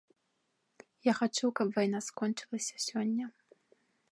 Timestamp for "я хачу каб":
1.07-1.67